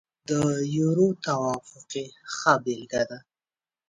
د 0.29 0.31
یورو 0.77 1.07
توافق 1.25 1.89
یې 1.99 2.05
ښه 2.35 2.53
بېلګه 2.63 3.01
ده. 3.09 3.19